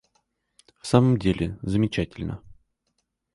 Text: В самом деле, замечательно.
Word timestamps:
В 0.81 0.87
самом 0.87 1.17
деле, 1.19 1.59
замечательно. 1.61 2.41